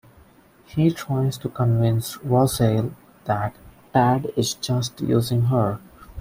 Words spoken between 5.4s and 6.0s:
her.